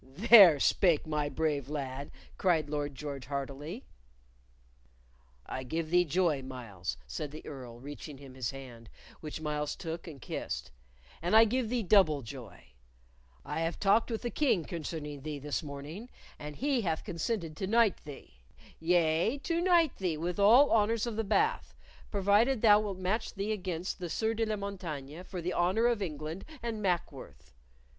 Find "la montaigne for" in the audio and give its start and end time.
24.47-25.43